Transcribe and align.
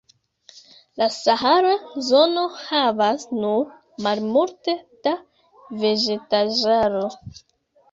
La 1.01 1.07
sahara 1.17 1.73
zono 2.07 2.45
havas 2.61 3.27
nur 3.43 3.69
malmulte 4.07 4.77
da 5.09 5.15
vegetaĵaro. 5.85 7.07